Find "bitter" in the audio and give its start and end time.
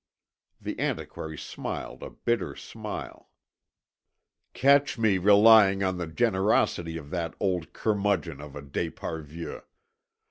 2.09-2.55